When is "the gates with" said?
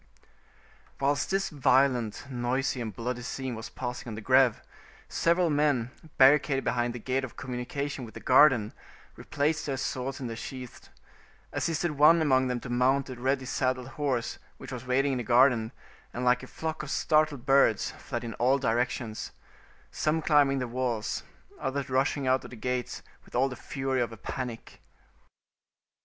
22.49-23.35